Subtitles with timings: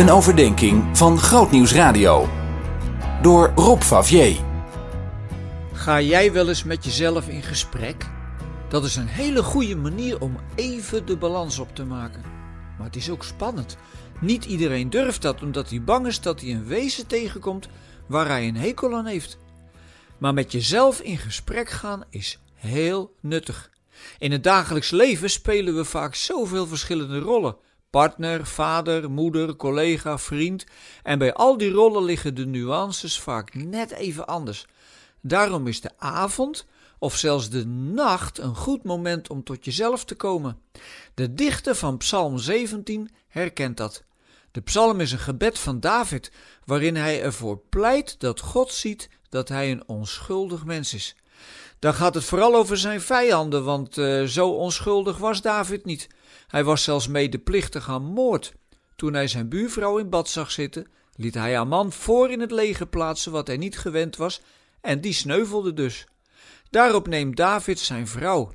[0.00, 2.28] Een overdenking van Grootnieuws Radio.
[3.22, 4.40] Door Rob Favier.
[5.72, 8.06] Ga jij wel eens met jezelf in gesprek?
[8.68, 12.22] Dat is een hele goede manier om even de balans op te maken.
[12.78, 13.76] Maar het is ook spannend.
[14.20, 17.68] Niet iedereen durft dat omdat hij bang is dat hij een wezen tegenkomt
[18.06, 19.38] waar hij een hekel aan heeft.
[20.18, 23.70] Maar met jezelf in gesprek gaan is heel nuttig.
[24.18, 27.56] In het dagelijks leven spelen we vaak zoveel verschillende rollen.
[27.90, 30.64] Partner, vader, moeder, collega, vriend.
[31.02, 34.66] En bij al die rollen liggen de nuances vaak net even anders.
[35.20, 36.66] Daarom is de avond
[36.98, 40.58] of zelfs de nacht een goed moment om tot jezelf te komen.
[41.14, 44.04] De dichter van Psalm 17 herkent dat.
[44.50, 46.32] De psalm is een gebed van David,
[46.64, 51.16] waarin hij ervoor pleit dat God ziet dat hij een onschuldig mens is.
[51.80, 56.08] Dan gaat het vooral over zijn vijanden, want uh, zo onschuldig was David niet.
[56.46, 58.52] Hij was zelfs medeplichtig aan moord.
[58.96, 62.50] Toen hij zijn buurvrouw in bad zag zitten, liet hij haar man voor in het
[62.50, 64.40] leger plaatsen wat hij niet gewend was,
[64.80, 66.06] en die sneuvelde dus.
[66.70, 68.52] Daarop neemt David zijn vrouw.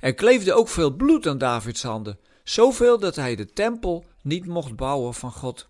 [0.00, 4.76] Er kleefde ook veel bloed aan Davids handen, zoveel dat hij de tempel niet mocht
[4.76, 5.68] bouwen van God.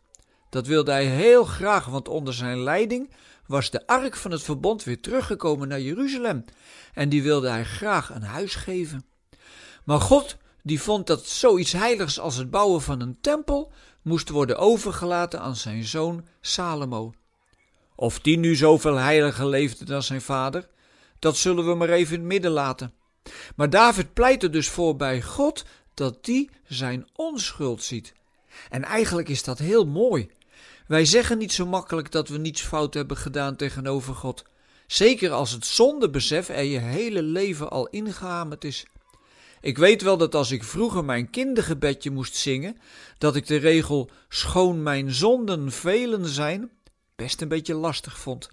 [0.53, 3.11] Dat wilde hij heel graag, want onder zijn leiding
[3.47, 6.45] was de ark van het verbond weer teruggekomen naar Jeruzalem
[6.95, 9.05] en die wilde hij graag een huis geven.
[9.85, 14.59] Maar God die vond dat zoiets heiligs als het bouwen van een tempel moest worden
[14.59, 17.13] overgelaten aan zijn zoon Salomo.
[17.95, 20.69] Of die nu zoveel heiliger leefde dan zijn vader,
[21.19, 22.95] dat zullen we maar even in het midden laten.
[23.57, 25.65] Maar David pleit er dus voor bij God
[25.95, 28.15] dat die zijn onschuld ziet.
[28.71, 30.31] En eigenlijk is dat heel mooi.
[30.87, 34.45] Wij zeggen niet zo makkelijk dat we niets fout hebben gedaan tegenover God.
[34.87, 38.87] Zeker als het zondebesef er je hele leven al ingehamerd is.
[39.61, 42.77] Ik weet wel dat als ik vroeger mijn kindergebedje moest zingen,
[43.19, 46.71] dat ik de regel schoon mijn zonden velen zijn
[47.17, 48.51] best een beetje lastig vond.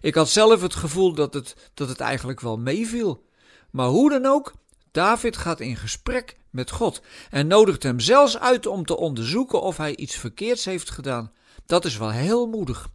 [0.00, 3.24] Ik had zelf het gevoel dat het, dat het eigenlijk wel meeviel.
[3.70, 4.52] Maar hoe dan ook,
[4.98, 7.00] David gaat in gesprek met God
[7.30, 11.32] en nodigt hem zelfs uit om te onderzoeken of hij iets verkeerds heeft gedaan.
[11.66, 12.88] Dat is wel heel moedig.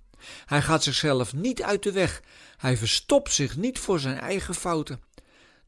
[0.45, 2.21] Hij gaat zichzelf niet uit de weg.
[2.57, 5.01] Hij verstopt zich niet voor zijn eigen fouten.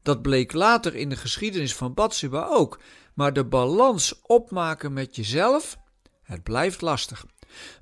[0.02, 2.80] Dat bleek later in de geschiedenis van Bathsheba ook.
[3.14, 5.76] Maar de balans opmaken met jezelf,
[6.22, 7.26] het blijft lastig.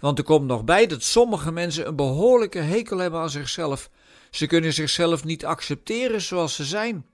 [0.01, 3.91] Want er komt nog bij dat sommige mensen een behoorlijke hekel hebben aan zichzelf.
[4.31, 7.13] Ze kunnen zichzelf niet accepteren zoals ze zijn.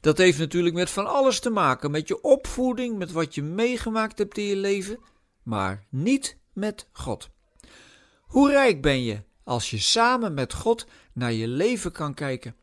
[0.00, 4.18] Dat heeft natuurlijk met van alles te maken, met je opvoeding, met wat je meegemaakt
[4.18, 4.98] hebt in je leven,
[5.42, 7.28] maar niet met God.
[8.20, 12.56] Hoe rijk ben je als je samen met God naar je leven kan kijken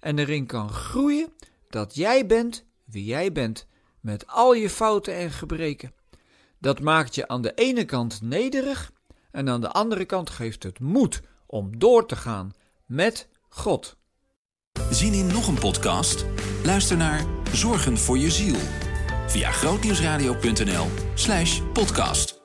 [0.00, 1.32] en erin kan groeien
[1.68, 3.66] dat jij bent wie jij bent,
[4.00, 5.94] met al je fouten en gebreken.
[6.58, 8.92] Dat maakt je aan de ene kant nederig
[9.30, 12.52] en aan de andere kant geeft het moed om door te gaan
[12.86, 13.96] met God.
[14.90, 16.24] Zien in nog een podcast?
[16.64, 18.56] Luister naar Zorgen voor je ziel
[19.26, 22.43] via grootnieuwsradio.nl/podcast.